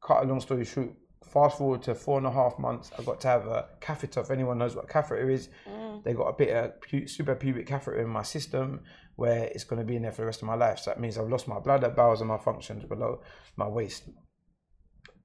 [0.06, 0.90] Cut a long story short.
[1.24, 4.20] Fast forward to four and a half months, I got to have a catheter.
[4.20, 6.02] If anyone knows what a catheter is, mm.
[6.04, 8.80] they got a bit of pu- suprapubic catheter in my system
[9.16, 10.80] where it's going to be in there for the rest of my life.
[10.80, 13.22] So that means I've lost my bladder, bowels, and my functions below
[13.56, 14.04] my waist.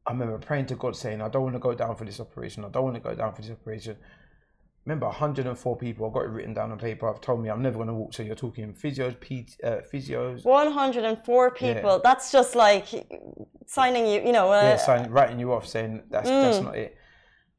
[0.05, 2.63] I remember praying to God saying, I don't want to go down for this operation.
[2.63, 3.97] I don't want to go down for this operation.
[4.87, 7.75] Remember, 104 people, I've got it written down on paper, I've told me I'm never
[7.75, 8.13] going to walk.
[8.13, 11.99] So you're talking physios, P, uh, physios, 104 people.
[12.01, 12.87] That's just like
[13.65, 16.95] signing you, you know, uh, yeah, writing you off saying that's that's not it.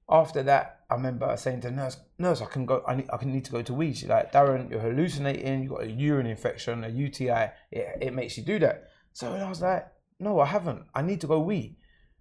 [0.08, 2.82] After that, I remember saying to nurse, "Nurse, I can go.
[2.88, 5.64] I need, I can need to go to wee." She's like, "Darren, you're hallucinating.
[5.64, 7.50] You have got a urine infection, a UTI.
[7.70, 9.86] It, it makes you do that." So I was like,
[10.18, 10.84] "No, I haven't.
[10.94, 11.76] I need to go wee."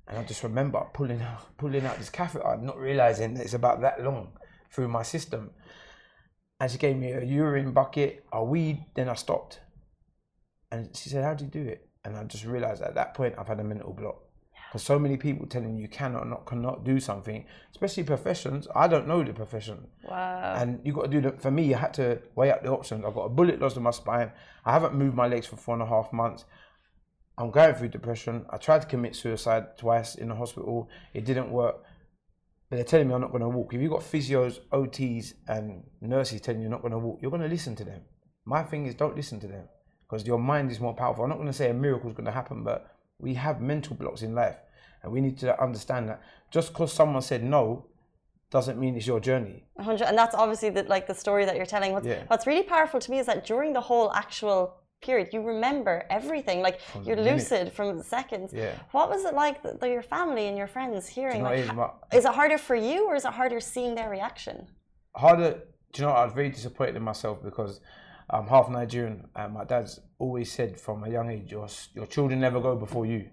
[0.06, 3.80] And I just remember pulling out, pulling out this catheter, not realizing that it's about
[3.80, 4.34] that long
[4.72, 5.52] through my system.
[6.60, 8.86] And she gave me a urine bucket, a weed.
[8.96, 9.60] Then I stopped,
[10.72, 13.36] and she said, "How do you do it?" And I just realized at that point
[13.38, 14.24] I've had a mental block.
[14.68, 18.68] Because so many people telling you cannot not cannot do something, especially professions.
[18.76, 20.56] I don't know the profession, wow.
[20.58, 21.42] and you got to do that.
[21.42, 23.06] For me, I had to weigh up the options.
[23.06, 24.32] I've got a bullet lodged in my spine.
[24.66, 26.44] I haven't moved my legs for four and a half months.
[27.38, 28.46] I'm going through depression.
[28.50, 30.90] I tried to commit suicide twice in the hospital.
[31.14, 31.84] It didn't work.
[32.70, 33.74] But they're telling me I'm not going to walk.
[33.74, 37.32] If you've got physios, OTs, and nurses telling you you're not going to walk, you're
[37.32, 38.02] going to listen to them.
[38.46, 39.66] My thing is don't listen to them
[40.10, 41.24] because your mind is more powerful.
[41.24, 43.96] I'm not going to say a miracle is going to happen, but we have mental
[43.96, 44.58] blocks in life.
[45.04, 47.86] And we need to understand that just because someone said no
[48.50, 49.64] doesn't mean it's your journey.
[49.76, 52.24] 100 and that's obviously the, like the story that you're telling what's, Yeah.
[52.28, 56.62] what's really powerful to me is that during the whole actual period you remember everything
[56.62, 58.74] like From you're lucid from the seconds Yeah.
[58.92, 61.66] what was it like that your family and your friends hearing You know, like, it
[61.66, 64.68] is, my- is it harder for you or is it harder seeing their reaction
[65.16, 65.52] harder.
[65.94, 66.14] Do you know?
[66.14, 67.80] I was very disappointed in myself because
[68.30, 72.40] I'm half Nigerian, and my dad's always said from a young age, "Your your children
[72.40, 73.30] never go before you."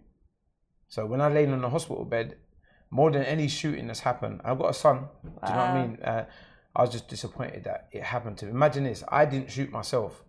[0.88, 2.36] So when I laid on the hospital bed,
[2.90, 4.96] more than any shooting that's happened, I've got a son.
[5.24, 5.98] Do you know what I mean?
[6.02, 6.24] Uh,
[6.76, 8.52] I was just disappointed that it happened to me.
[8.52, 10.24] Imagine this: I didn't shoot myself,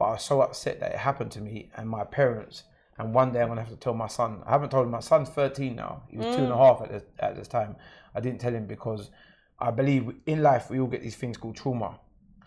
[0.00, 2.64] but I was so upset that it happened to me and my parents.
[2.96, 4.42] And one day I'm gonna have to tell my son.
[4.46, 4.92] I haven't told him.
[4.92, 6.04] My son's 13 now.
[6.08, 6.58] He was two and a mm.
[6.58, 7.76] half at this, at this time.
[8.14, 9.10] I didn't tell him because
[9.58, 12.00] I believe in life we all get these things called trauma.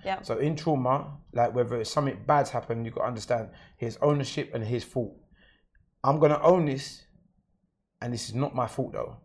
[0.03, 3.99] yeah So in trauma, like whether it's something bad's happened, you got to understand his
[4.01, 5.15] ownership and his fault.
[6.03, 7.05] I'm gonna own this,
[8.01, 9.17] and this is not my fault though.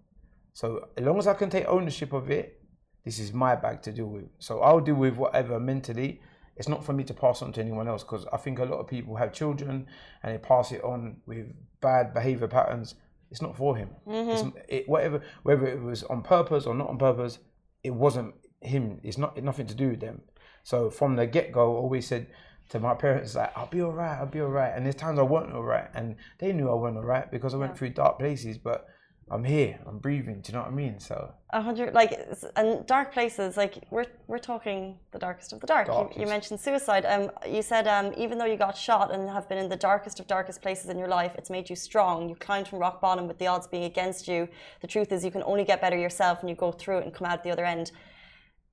[0.53, 2.61] So as long as I can take ownership of it,
[3.07, 4.29] this is my bag to deal with.
[4.38, 6.21] So I'll deal with whatever mentally.
[6.59, 8.81] It's not for me to pass on to anyone else because I think a lot
[8.81, 9.87] of people have children
[10.23, 11.47] and they pass it on with
[11.81, 12.97] bad behavior patterns.
[13.31, 13.90] It's not for him.
[14.07, 14.31] Mm-hmm.
[14.31, 17.38] It's, it, whatever, whether it was on purpose or not on purpose,
[17.85, 19.01] it wasn't him.
[19.03, 20.23] It's not nothing to do with them.
[20.64, 22.27] So from the get go, I always said
[22.71, 24.18] to my parents like, "I'll be all right.
[24.18, 26.75] I'll be all right." And there's times I wasn't all right, and they knew I
[26.75, 28.59] wasn't all right because I went through dark places.
[28.59, 28.87] But
[29.31, 29.79] I'm here.
[29.87, 30.41] I'm breathing.
[30.41, 30.99] Do you know what I mean?
[30.99, 32.12] So a hundred like
[32.57, 36.61] and dark places like we're we're talking the darkest of the dark, You, you mentioned
[36.61, 39.77] suicide um you said um even though you got shot and have been in the
[39.77, 43.01] darkest of darkest places in your life it's made you strong you climbed from rock
[43.01, 44.47] bottom with the odds being against you
[44.83, 47.14] the truth is you can only get better yourself and you go through it and
[47.14, 47.93] come out the other end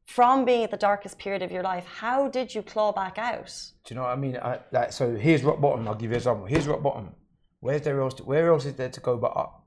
[0.06, 3.48] from being at the darkest period of your life how did you claw back out
[3.86, 4.36] Do you know what I mean?
[4.38, 5.88] I, like, so here's rock bottom.
[5.88, 6.46] I'll give you an example.
[6.46, 7.12] Here's rock bottom.
[7.60, 8.16] Where's there else?
[8.16, 9.65] To, where else is there to go but up?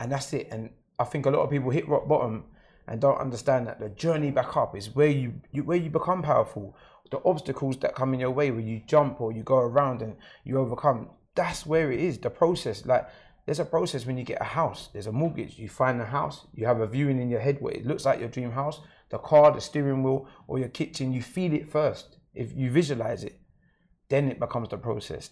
[0.00, 0.48] And that's it.
[0.50, 2.44] And I think a lot of people hit rock bottom
[2.86, 6.22] and don't understand that the journey back up is where you, you where you become
[6.22, 6.76] powerful.
[7.10, 10.16] The obstacles that come in your way, where you jump or you go around and
[10.44, 12.18] you overcome, that's where it is.
[12.18, 13.08] The process, like
[13.46, 14.88] there's a process when you get a house.
[14.92, 15.58] There's a mortgage.
[15.58, 16.46] You find a house.
[16.54, 18.80] You have a viewing in your head where it looks like your dream house.
[19.10, 21.12] The car, the steering wheel, or your kitchen.
[21.12, 22.18] You feel it first.
[22.34, 23.38] If you visualize it,
[24.08, 25.30] then it becomes the process.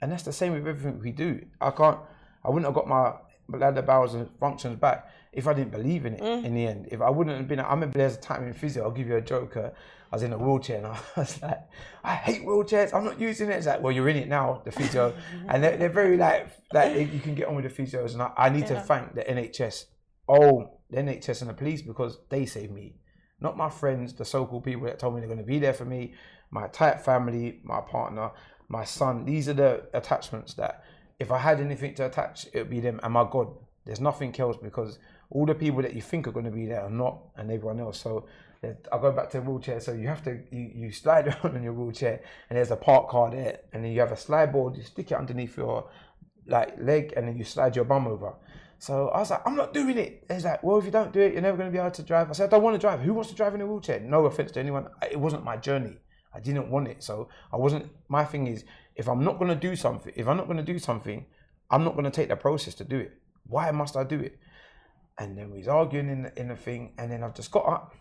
[0.00, 1.44] And that's the same with everything we do.
[1.60, 1.98] I can't.
[2.42, 3.12] I wouldn't have got my
[3.50, 6.44] bladder bowels and functions back if I didn't believe in it mm.
[6.44, 6.88] in the end.
[6.90, 9.16] If I wouldn't have been, I remember there's a time in physio, I'll give you
[9.16, 9.56] a joke.
[9.56, 9.70] Uh,
[10.12, 11.60] I was in a wheelchair and I was like,
[12.02, 13.54] I hate wheelchairs, I'm not using it.
[13.54, 15.14] It's like, well, you're in it now, the physio.
[15.48, 18.14] and they're, they're, very like, like you can get on with the physios.
[18.14, 18.74] And I, I need yeah.
[18.74, 19.84] to thank the NHS,
[20.28, 22.96] oh, the NHS and the police because they saved me.
[23.40, 25.72] Not my friends, the so called people that told me they're going to be there
[25.72, 26.14] for me,
[26.50, 28.32] my tight family, my partner,
[28.68, 29.24] my son.
[29.24, 30.84] These are the attachments that
[31.20, 33.48] if I had anything to attach, it would be them and my God.
[33.84, 34.98] There's nothing else because
[35.30, 37.78] all the people that you think are going to be there are not, and everyone
[37.78, 38.00] else.
[38.00, 38.26] So
[38.90, 39.80] I'll go back to the wheelchair.
[39.80, 43.08] So you have to you, you slide around in your wheelchair, and there's a park
[43.08, 44.76] car there, and then you have a slide board.
[44.76, 45.88] You stick it underneath your
[46.46, 48.34] like leg, and then you slide your bum over.
[48.78, 50.24] So I was like, I'm not doing it.
[50.32, 52.02] He's like, well, if you don't do it, you're never going to be able to
[52.02, 52.30] drive.
[52.30, 53.00] I said, I don't want to drive.
[53.00, 54.00] Who wants to drive in a wheelchair?
[54.00, 54.88] No offense to anyone.
[55.10, 55.98] It wasn't my journey.
[56.32, 57.02] I didn't want it.
[57.02, 57.90] So I wasn't.
[58.08, 58.64] My thing is,
[59.00, 61.24] if I'm not going to do something, if I'm not going to do something,
[61.70, 63.12] I'm not going to take the process to do it.
[63.46, 64.38] Why must I do it?
[65.18, 67.66] And then we was arguing in the, in the thing, and then I've just got
[67.66, 67.94] up,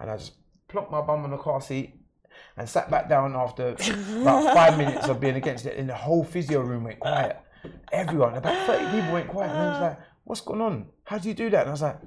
[0.00, 0.32] and I just
[0.68, 1.94] plonked my bum on the car seat,
[2.56, 3.68] and sat back down after
[4.20, 7.38] about five minutes of being against it, and the whole physio room went quiet.
[7.92, 10.86] Everyone, about 30 people went quiet, and I was like, "What's going on?
[11.04, 12.00] How do you do that?" And I was like,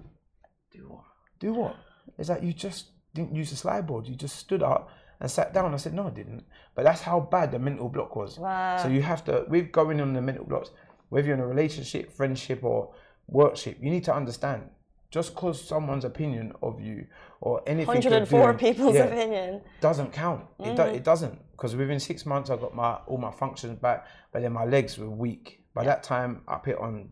[0.73, 1.03] "Do what?
[1.39, 1.77] Do what?"
[2.17, 4.07] It's like you just didn't use the slide board.
[4.07, 4.89] You just stood up
[5.19, 5.73] and sat down.
[5.73, 6.43] I said, no, I didn't.
[6.75, 8.37] But that's how bad the mental block was.
[8.37, 8.77] Wow.
[8.77, 10.71] So you have to, with going on the mental blocks,
[11.09, 12.93] whether you're in a relationship, friendship, or
[13.27, 14.69] workship, you need to understand
[15.15, 17.07] just because someone's opinion of you
[17.39, 20.71] or anything 104 doing, people's yeah, opinion doesn't count mm-hmm.
[20.71, 20.95] it, do, mm-hmm.
[20.95, 24.51] it doesn't because within six months i got my all my functions back but then
[24.51, 25.87] my legs were weak by yeah.
[25.87, 27.09] that time i put on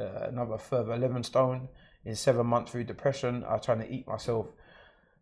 [0.00, 1.68] uh, another further 11 stone
[2.04, 4.46] in seven months through depression i was trying to eat myself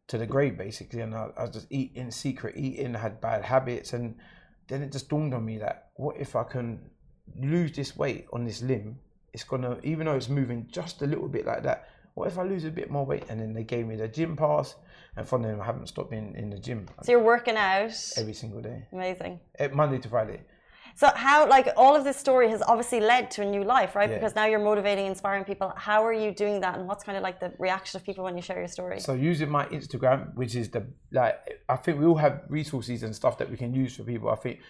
[0.07, 3.21] to the grave basically and I, I was just eating in secret eating I had
[3.21, 4.17] bad habits and
[4.69, 6.81] then it just dawned on me that what if i can
[7.41, 8.99] lose this weight on this limb?
[9.33, 12.43] It's gonna even though it's moving just a little bit like that what if i
[12.43, 13.25] lose a bit more weight?
[13.29, 14.77] And then they gave me the gym pass
[15.17, 17.93] and from then i haven't stopped being in the gym so you're working out.
[18.17, 18.87] Every single day.
[18.93, 19.41] Amazing.
[19.59, 20.41] Eh, monday to friday
[20.95, 24.09] so how like all of this story has obviously led to a new life, right?
[24.09, 24.17] Yeah.
[24.17, 25.73] Because now you're motivating, inspiring people.
[25.77, 28.37] How are you doing that, and what's kind of like the reaction of people when
[28.37, 29.01] you share your story?
[29.01, 31.37] So using my Instagram, which is the like,
[31.69, 34.31] I think we all have resources and stuff that we can use for people.
[34.31, 34.61] I think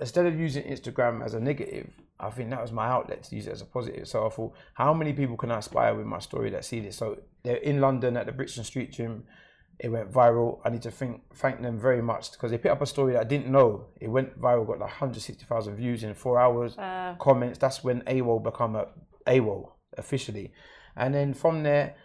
[0.00, 3.46] instead of using Instagram as a negative, I think that was my outlet to use
[3.46, 4.08] it as a positive.
[4.08, 6.96] So I thought, how many people can I inspire with my story that see this?
[6.96, 9.24] So they're in London at the Brixton Street Gym
[9.78, 10.60] it went viral.
[10.64, 13.20] I need to thank thank them very much because they put up a story that
[13.20, 13.86] I didn't know.
[14.00, 17.58] It went viral, got like 160,000 views in four hours, uh, comments.
[17.58, 18.86] That's when AWOL become a
[19.26, 20.52] AWOL officially,
[20.96, 21.96] and then from there.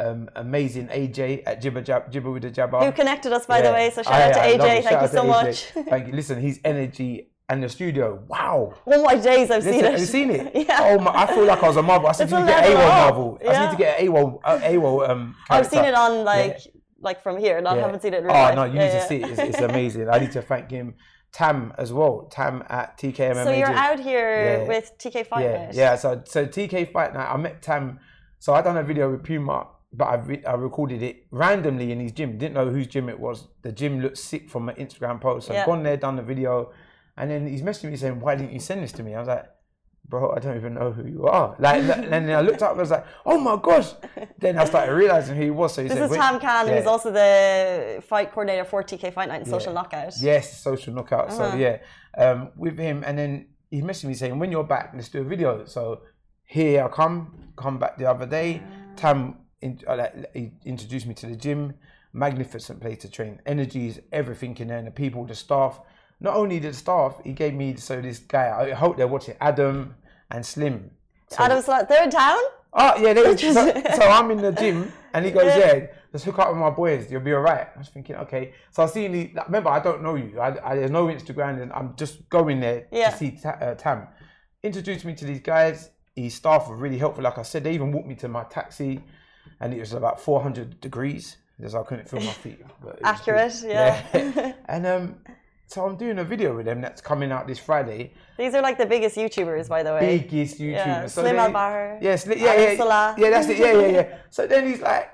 [0.00, 2.78] Um, amazing AJ at Jibber Jab, Jibber with the Jabber.
[2.78, 3.62] Who connected us, by yeah.
[3.66, 3.90] the way?
[3.90, 4.84] So shout I, out to AJ.
[4.84, 5.64] Thank you so much.
[5.64, 6.12] Thank you.
[6.12, 8.22] Listen, his energy and the studio.
[8.28, 8.74] Wow.
[8.84, 9.90] All my days I've Listen, seen it.
[9.90, 10.52] Have you seen it?
[10.68, 10.78] yeah.
[10.82, 12.08] Oh my, I feel like I was a Marvel.
[12.08, 13.38] I said, you get AWOL Marvel.
[13.44, 17.38] I need to get AWOL, AWOL um, I've seen it on like yeah like from
[17.38, 17.60] here.
[17.60, 17.82] Not yeah.
[17.82, 18.18] haven't seen it.
[18.18, 18.54] in real Oh life.
[18.54, 19.00] no, you yeah, need yeah.
[19.00, 19.30] to see it.
[19.30, 20.08] It's, it's amazing.
[20.08, 20.94] I need to thank him.
[21.30, 22.26] Tam as well.
[22.30, 23.44] Tam at TK MMA.
[23.44, 25.66] So you're out here with TK Fight yeah.
[25.66, 25.74] Night.
[25.74, 25.96] Yeah.
[25.96, 27.28] So so TK Fight Night.
[27.30, 28.00] I met Tam.
[28.38, 32.00] So I done a video with Puma, but I re- I recorded it randomly in
[32.00, 32.38] his gym.
[32.38, 33.48] Didn't know whose gym it was.
[33.62, 35.48] The gym looked sick from an Instagram post.
[35.48, 36.72] So I've gone there, done the video,
[37.16, 39.28] and then he's messaging me saying, "Why didn't you send this to me?" I was
[39.28, 39.46] like
[40.08, 41.54] bro, I don't even know who you are.
[41.58, 43.92] Like, and then I looked up, and I was like, oh my gosh.
[44.38, 45.74] Then I started realizing who he was.
[45.74, 46.78] So he this said, is Tam Khan, yeah.
[46.78, 49.80] who's also the fight coordinator for TK Fight Night and Social yeah.
[49.80, 50.14] Knockout.
[50.20, 51.30] Yes, Social Knockout.
[51.30, 51.50] Uh-huh.
[51.52, 51.78] So yeah,
[52.16, 55.24] um, with him, and then he messaged me saying, when you're back, let's do a
[55.24, 55.64] video.
[55.66, 56.02] So
[56.44, 58.62] here I come, come back the other day.
[58.96, 61.74] Tam in, uh, he introduced me to the gym.
[62.14, 63.40] Magnificent place to train.
[63.44, 65.80] Energy is everything in there, and the people, the staff
[66.20, 68.50] not only the staff, he gave me so this guy.
[68.50, 69.94] I hope they're watching Adam
[70.30, 70.90] and Slim.
[71.28, 72.38] So, Adam's like they're in town.
[72.72, 75.86] Oh yeah, they, so, so, I'm in the gym and he goes, yeah.
[76.12, 77.10] let's hook up with my boys.
[77.10, 77.68] You'll be alright.
[77.74, 78.52] I was thinking, okay.
[78.70, 80.38] So I see the remember I don't know you.
[80.38, 83.10] I, I, there's no Instagram, and I'm just going there yeah.
[83.10, 84.08] to see uh, Tam.
[84.62, 85.90] Introduced me to these guys.
[86.14, 87.24] His staff were really helpful.
[87.24, 89.00] Like I said, they even walked me to my taxi,
[89.60, 92.60] and it was about 400 degrees because I couldn't feel my feet.
[93.02, 94.04] Accurate, yeah.
[94.12, 94.52] yeah.
[94.68, 95.16] and um,
[95.68, 98.14] so I'm doing a video with them that's coming out this Friday.
[98.38, 100.18] These are like the biggest YouTubers, by the way.
[100.18, 100.72] Biggest YouTubers.
[100.72, 101.98] Yeah, So Slim Al Bahar.
[102.00, 103.58] Yes, yeah, yeah, yeah, yeah, that's it.
[103.58, 104.18] Yeah, yeah, yeah.
[104.30, 105.10] So then he's like,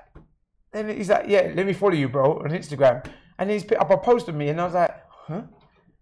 [0.71, 3.05] then he's like, yeah, let me follow you, bro, on Instagram.
[3.37, 4.95] And he's put up a post of me, and I was like,
[5.27, 5.41] huh?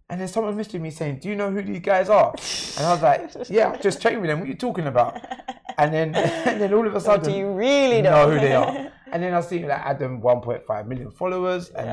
[0.09, 2.35] And then someone messaged me saying, "Do you know who these guys are?"
[2.77, 4.39] And I was like, "Yeah, I just checked with them.
[4.41, 5.19] What are you talking about?"
[5.79, 6.13] And then,
[6.49, 8.27] and then all of a sudden, Do you really know?
[8.27, 8.91] know who they are.
[9.13, 11.87] And then I see like Adam 1.5 million followers, and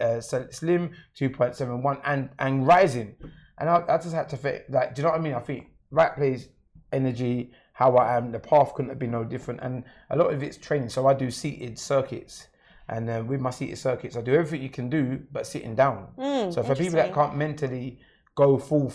[0.00, 3.14] then uh, Slim 2.71, and and rising.
[3.58, 5.34] And I, I just had to think, like, do you know what I mean?
[5.34, 6.48] I think right place,
[6.92, 9.60] energy, how I am, the path couldn't have been no different.
[9.62, 10.88] And a lot of it's training.
[10.88, 12.48] So I do seated circuits.
[12.88, 16.08] And uh, with my seated circuits, I do everything you can do, but sitting down.
[16.52, 17.98] so for people that can't mentally
[18.34, 18.92] go full,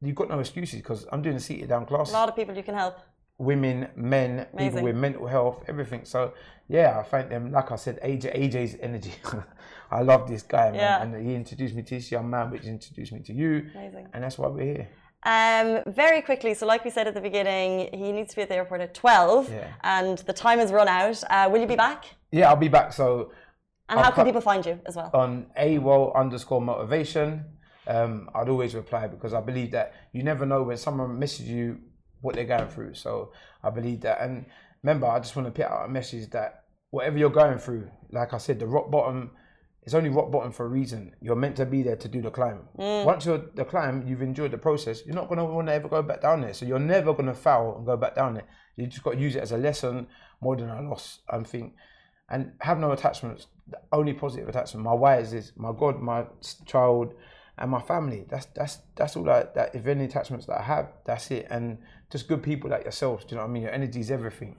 [0.00, 2.54] you've got no excuses because I'm doing a seated down class A lot of people
[2.56, 2.98] you can help.
[3.38, 6.04] Women, men, people with mental health, everything.
[6.04, 6.32] So
[6.68, 7.52] yeah, I thank them.
[7.52, 9.12] Like I said, AJ, AJ's energy.
[9.90, 11.02] I love this guy, man, Yeah.
[11.02, 14.08] and he introduced me to this young man, which introduced me to you, Amazing.
[14.12, 14.88] and that's why we're here.
[15.22, 18.48] Um, very quickly, so like we said at the beginning, he needs to be at
[18.48, 19.68] the airport at 12 Yeah.
[19.82, 21.22] and the time has run out.
[21.30, 22.04] Uh, will you be back?
[22.32, 22.92] Yeah, I'll be back.
[22.92, 23.32] So
[23.88, 25.10] And I'll how can people find you as well?
[25.14, 27.44] on AWOL underscore motivation,
[27.88, 31.78] um, I'd always reply because I believe that you never know when someone messages you
[32.20, 32.94] what they're going through.
[32.94, 34.20] So I believe that.
[34.20, 34.46] And
[34.82, 38.34] remember, I just want to put out a message that whatever you're going through, like
[38.34, 39.30] I said, the rock bottom,
[39.82, 41.14] it's only rock bottom for a reason.
[41.20, 42.60] You're meant to be there to do the climb.
[42.78, 43.04] Mm.
[43.04, 45.04] Once you're the climb, you've enjoyed the process.
[45.06, 46.54] You're not going to want to ever go back down there.
[46.54, 48.46] So you're never going to fail and go back down there.
[48.76, 50.08] You just got to use it as a lesson
[50.40, 51.20] more than a loss.
[51.28, 51.74] I think
[52.28, 53.46] and have no attachments.
[53.68, 56.26] The only positive attachment, my wife is my God, my
[56.64, 57.14] child,
[57.58, 58.26] and my family.
[58.28, 61.46] That's that's that's all that, that if any attachments that I have, that's it.
[61.50, 61.78] And
[62.10, 63.24] just good people like yourselves.
[63.24, 63.62] Do you know what I mean?
[63.64, 64.56] Your energy is everything.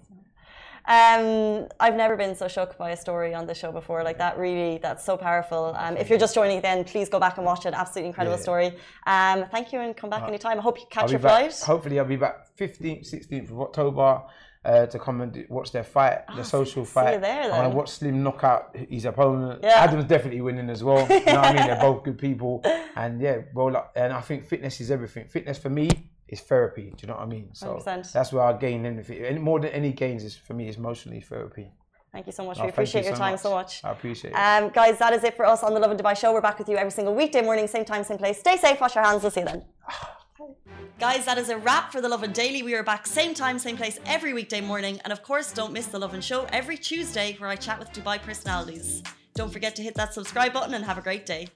[0.90, 4.04] Um, I've never been so shocked by a story on the show before.
[4.04, 5.76] Like that, really, that's so powerful.
[5.78, 7.74] Um, if you're just joining then please go back and watch it.
[7.74, 8.42] Absolutely incredible Yeah.
[8.44, 8.68] story.
[9.06, 10.60] Um, thank you and come back anytime.
[10.60, 11.52] I hope you catch your back.
[11.52, 11.62] flight.
[11.66, 14.24] Hopefully, I'll be back 15th, 16th of October.
[14.66, 17.14] Uh, to come and watch their fight, the social Ah, see fight.
[17.14, 19.62] you there I'm gonna watch Slim knock out his opponent.
[19.64, 19.76] Yeah.
[19.78, 21.08] Adam's definitely winning as well.
[21.08, 21.68] You know what I mean?
[21.68, 22.62] They're both good people,
[22.98, 25.30] and yeah, well, and I think fitness is everything.
[25.30, 25.90] Fitness for me
[26.28, 26.94] is therapy.
[26.96, 27.50] Do you know what I mean?
[27.54, 28.12] So 100%.
[28.12, 29.26] that's where I gain anything.
[29.26, 31.72] And more than any gains is for me is emotionally therapy.
[32.12, 32.60] Thank you so much.
[32.60, 33.42] We appreciate you your so time much.
[33.42, 33.84] so much.
[33.84, 34.36] I appreciate it.
[34.36, 36.34] Um, guys, that is it for us on the Lovin Dubai show.
[36.34, 38.40] We're back with you every single weekday morning, same time, same place.
[38.40, 39.22] Stay safe, wash your hands.
[39.22, 39.64] We'll see you then.
[41.00, 42.64] Guys, that is a wrap for the Lovin Daily.
[42.64, 45.00] We are back same time, same place every weekday morning.
[45.04, 48.20] And of course, don't miss the Lovin Show every Tuesday where I chat with Dubai
[48.20, 49.04] personalities.
[49.36, 51.50] Don't forget to hit that subscribe button and have a great day.